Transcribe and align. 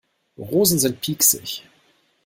Rosen 0.39 0.79
sind 0.79 0.99
pieksig. 0.99 1.61